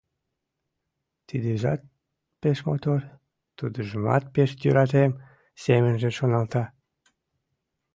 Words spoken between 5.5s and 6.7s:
семынже шоналта.